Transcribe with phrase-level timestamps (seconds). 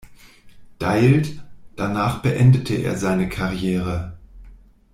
[0.79, 1.43] Deild",
[1.75, 4.17] danach beendete er seine Karriere.